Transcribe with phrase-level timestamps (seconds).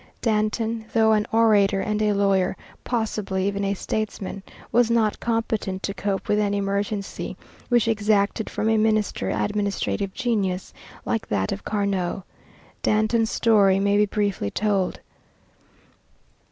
[0.23, 5.93] Danton, though an orator and a lawyer, possibly even a statesman, was not competent to
[5.93, 7.37] cope with an emergency
[7.69, 10.73] which exacted from a minister administrative genius
[11.05, 12.23] like that of Carnot.
[12.81, 15.01] Danton's story may be briefly told.